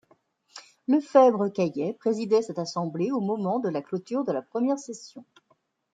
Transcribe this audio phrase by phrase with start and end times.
[0.87, 5.23] Lefebvre-Cayet présidait cette assemblé au moment de la clôture de la première session.